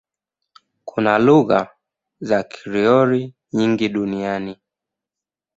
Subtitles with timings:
[0.85, 1.69] Kuna lugha
[2.21, 4.57] za Krioli nyingi duniani.